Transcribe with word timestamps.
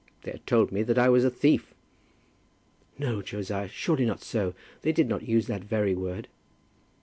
They 0.23 0.31
had 0.31 0.47
told 0.47 0.71
me 0.71 0.81
that 0.81 0.97
I 0.97 1.09
was 1.09 1.23
a 1.23 1.29
thief" 1.29 1.75
"No, 2.97 3.21
Josiah, 3.21 3.67
surely 3.67 4.03
not 4.03 4.23
so? 4.23 4.55
They 4.81 4.91
did 4.93 5.07
not 5.07 5.27
use 5.27 5.45
that 5.45 5.63
very 5.63 5.93
word?" 5.93 6.27